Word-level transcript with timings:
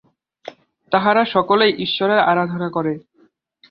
তাহারা 0.91 1.23
সকলেই 1.25 1.73
ঈশ্বরের 1.77 2.19
আরাধনা 2.21 2.67
করে। 2.69 2.93